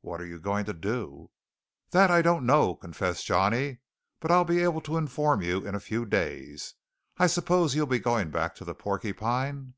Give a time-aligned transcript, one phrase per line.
[0.00, 1.30] "What are you going to do?"
[1.92, 3.78] "That I don't know," confessed Johnny,
[4.18, 6.74] "but I'll be able to inform you in a few days.
[7.18, 9.74] I suppose you'll be going back to the Porcupine?"